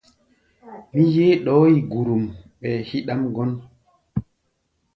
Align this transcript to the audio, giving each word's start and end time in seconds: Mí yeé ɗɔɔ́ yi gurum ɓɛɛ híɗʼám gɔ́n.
Mí 0.93 1.03
yeé 1.15 1.31
ɗɔɔ́ 1.45 1.67
yi 1.73 1.79
gurum 1.91 2.23
ɓɛɛ 2.59 2.75
híɗʼám 2.89 3.21
gɔ́n. 3.35 3.51